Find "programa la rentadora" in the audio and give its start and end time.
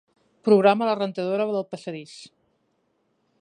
0.47-1.47